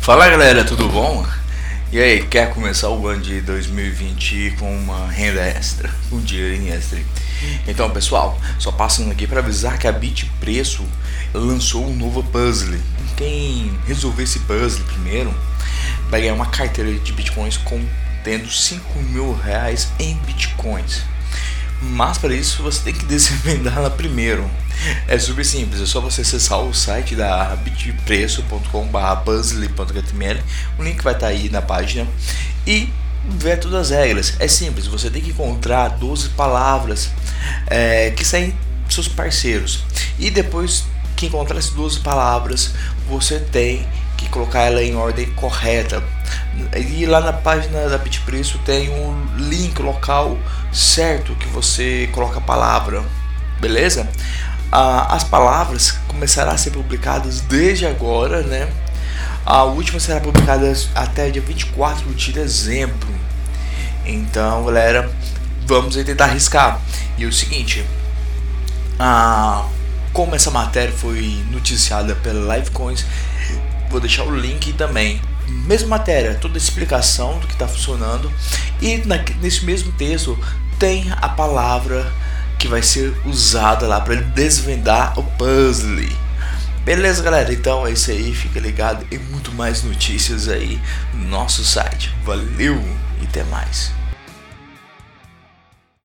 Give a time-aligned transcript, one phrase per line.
[0.00, 1.26] Fala galera, tudo bom?
[1.92, 6.98] E aí, quer começar o ano de 2020 com uma renda extra, um dinheiro extra?
[7.68, 10.86] Então pessoal, só passando aqui para avisar que a Bit Preço
[11.34, 12.78] lançou um novo puzzle.
[13.14, 15.34] Quem resolver esse puzzle primeiro
[16.08, 21.02] vai ganhar uma carteira de bitcoins contendo 5 mil reais em bitcoins.
[21.80, 24.50] Mas para isso você tem que desvendar ela primeiro.
[25.06, 30.38] É super simples, é só você acessar o site da bitpreço.com/puzzle.html.
[30.78, 32.06] O link vai estar tá aí na página
[32.66, 32.88] e
[33.28, 34.34] ver todas as regras.
[34.38, 37.10] É simples, você tem que encontrar 12 palavras
[37.66, 38.56] é, que saem
[38.88, 39.84] seus parceiros
[40.18, 40.84] e depois
[41.20, 42.72] que encontrar essas 12 palavras,
[43.06, 46.02] você tem que colocar ela em ordem correta.
[46.76, 50.38] E lá na página da Bitpreço tem um link local
[50.72, 53.02] certo que você coloca a palavra,
[53.60, 54.08] beleza?
[54.70, 58.70] Ah, as palavras começarão a ser publicadas desde agora, né?
[59.44, 63.08] A última será publicada até dia 24 de dezembro.
[64.04, 65.10] Então, galera,
[65.66, 66.80] vamos tentar arriscar.
[67.18, 67.84] E o seguinte,
[68.98, 69.66] ah,
[70.12, 73.04] como essa matéria foi noticiada pela Livecoins,
[73.90, 75.20] Vou deixar o link também.
[75.66, 78.32] Mesma matéria, toda a explicação do que está funcionando.
[78.80, 80.38] E na, nesse mesmo texto
[80.78, 82.10] tem a palavra
[82.58, 86.08] que vai ser usada lá para desvendar o puzzle.
[86.84, 87.52] Beleza, galera?
[87.52, 88.34] Então é isso aí.
[88.34, 90.80] Fica ligado e muito mais notícias aí
[91.12, 92.14] no nosso site.
[92.24, 92.82] Valeu
[93.20, 93.92] e até mais.